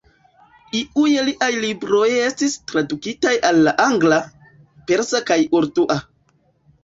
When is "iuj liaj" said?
0.77-1.49